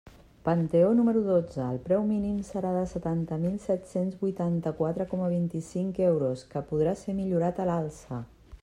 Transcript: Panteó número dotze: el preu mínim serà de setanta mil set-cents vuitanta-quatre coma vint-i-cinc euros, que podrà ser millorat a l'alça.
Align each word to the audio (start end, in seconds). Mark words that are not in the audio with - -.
Panteó 0.45 0.87
número 0.99 1.19
dotze: 1.25 1.59
el 1.73 1.77
preu 1.89 2.07
mínim 2.11 2.39
serà 2.47 2.71
de 2.77 2.81
setanta 2.93 3.39
mil 3.43 3.59
set-cents 3.67 4.17
vuitanta-quatre 4.23 5.09
coma 5.13 5.29
vint-i-cinc 5.37 6.03
euros, 6.09 6.47
que 6.55 6.67
podrà 6.73 6.97
ser 7.05 7.21
millorat 7.23 7.65
a 7.67 7.73
l'alça. 7.75 8.25